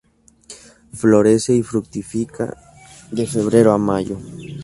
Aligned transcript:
Florece 0.93 1.53
y 1.53 1.61
fructifica 1.61 2.57
de 3.11 3.27
febrero 3.27 3.71
a 3.71 3.77
mayo. 3.77 4.17